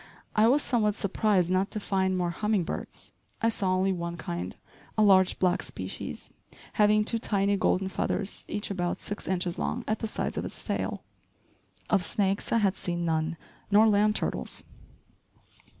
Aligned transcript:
I 0.35 0.47
was 0.47 0.63
somewhat 0.63 0.95
surprised 0.95 1.51
not 1.51 1.69
to 1.69 1.79
find 1.79 2.17
more 2.17 2.31
humming 2.31 2.63
birds. 2.63 3.13
I 3.39 3.49
saw 3.49 3.75
only 3.75 3.91
one 3.91 4.17
kind, 4.17 4.55
a 4.97 5.03
large, 5.03 5.37
black 5.37 5.61
species, 5.61 6.31
having 6.73 7.03
two 7.05 7.19
tiny 7.19 7.55
golden 7.55 7.87
feathers 7.87 8.43
each 8.47 8.71
about 8.71 8.99
six 8.99 9.27
inches 9.27 9.59
long 9.59 9.83
at 9.87 9.99
the 9.99 10.07
sides 10.07 10.39
of 10.39 10.45
its 10.45 10.65
tail. 10.65 11.03
Of 11.87 12.03
snakes, 12.03 12.51
I 12.51 12.57
had 12.57 12.75
seen 12.75 13.05
none, 13.05 13.37
nor 13.69 13.87
land 13.87 14.15
turtles. 14.15 14.63